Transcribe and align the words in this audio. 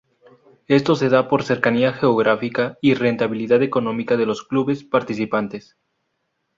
Esto 0.65 0.95
se 0.95 1.09
da 1.09 1.27
por 1.29 1.43
cercanía 1.43 1.93
geográfica 1.93 2.75
y 2.81 2.95
rentabilidad 2.95 3.61
económica 3.61 4.17
de 4.17 4.25
los 4.25 4.41
clubes 4.41 4.83
participantes. 4.83 5.77